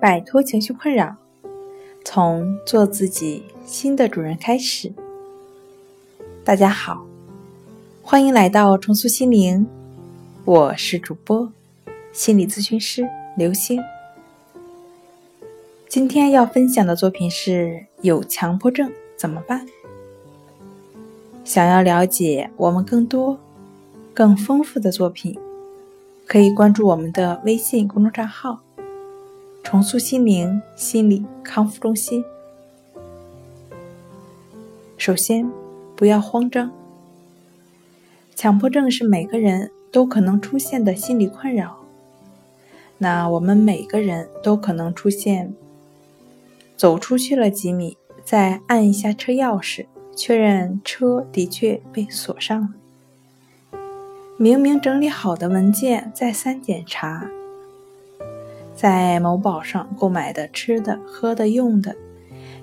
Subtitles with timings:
[0.00, 1.16] 摆脱情绪困扰，
[2.04, 4.92] 从做自己新的主人开始。
[6.44, 7.04] 大家好，
[8.00, 9.66] 欢迎来到重塑心灵，
[10.44, 11.52] 我是主播
[12.12, 13.82] 心理咨询师刘星。
[15.88, 19.66] 今天要分享的作品是有强迫症怎么办？
[21.44, 23.36] 想要了解我们更多、
[24.14, 25.36] 更丰富的作品，
[26.24, 28.60] 可以关注我们的微信公众账号。
[29.70, 32.24] 重塑心灵心理康复中心。
[34.96, 35.46] 首先，
[35.94, 36.72] 不要慌张。
[38.34, 41.80] 强迫症是每个人都可能出现的心理困扰。
[42.96, 45.52] 那我们每个人都可能出现：
[46.74, 49.84] 走出去了几米，再按一下车钥匙，
[50.16, 52.68] 确认车的确被锁上了；
[54.38, 57.28] 明明整理好的文件，再三检查。
[58.80, 61.96] 在某宝上购买的吃的、喝的、用的，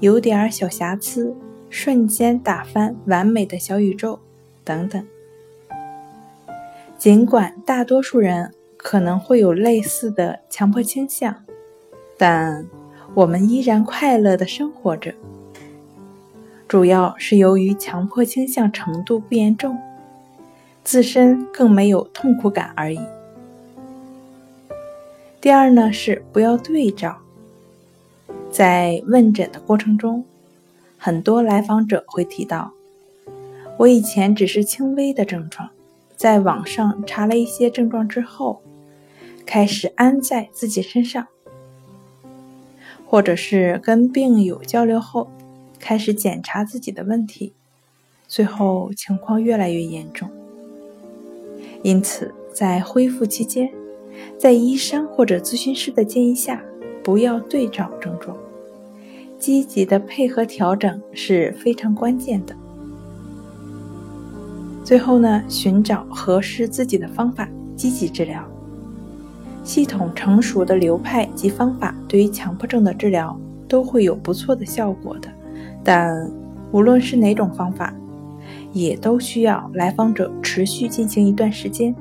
[0.00, 1.36] 有点小瑕疵，
[1.68, 4.18] 瞬间打翻完美的小宇宙，
[4.64, 5.06] 等等。
[6.98, 11.32] 尽管大多数人可能会有类似的强迫倾向，
[12.18, 12.66] 但
[13.14, 15.14] 我们依然快乐的生活着，
[16.66, 19.78] 主要是由于强迫倾向程度不严重，
[20.82, 22.98] 自身更没有痛苦感而已。
[25.40, 27.16] 第二呢是不要对照，
[28.50, 30.22] 在问诊的过程中，
[30.98, 32.72] 很多来访者会提到，
[33.78, 35.70] 我以前只是轻微的症状，
[36.14, 38.60] 在网上查了一些症状之后，
[39.46, 41.26] 开始安在自己身上，
[43.06, 45.30] 或者是跟病友交流后，
[45.78, 47.54] 开始检查自己的问题，
[48.28, 50.28] 最后情况越来越严重，
[51.82, 53.79] 因此在恢复期间。
[54.38, 56.62] 在医生或者咨询师的建议下，
[57.02, 58.36] 不要对照症状，
[59.38, 62.54] 积极的配合调整是非常关键的。
[64.84, 68.42] 最后呢，寻找合适自己的方法，积极治疗。
[69.62, 75.28] 系统成熟的流派及方法对于强迫症的治疗都会有不错的效果的，
[75.84, 76.30] 但
[76.72, 77.94] 无论是哪种方法，
[78.72, 81.94] 也都需要来访者持续进行一段时间。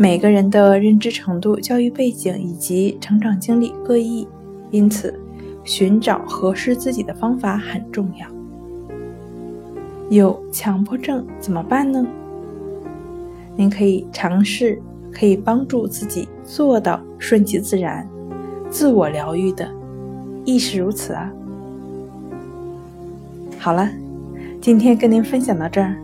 [0.00, 4.28] 每个人的认知程度、教育背景以及成长经历各异，
[4.70, 5.12] 因此
[5.64, 8.28] 寻找合适自己的方法很重要。
[10.08, 12.06] 有强迫症怎么办呢？
[13.56, 14.80] 您可以尝试
[15.12, 18.08] 可以帮助自己做到顺其自然、
[18.70, 19.68] 自我疗愈的，
[20.44, 21.28] 亦是如此啊。
[23.58, 23.90] 好了，
[24.60, 25.96] 今天跟您分享到这儿，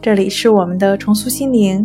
[0.00, 1.84] 这里是我们的重塑心灵。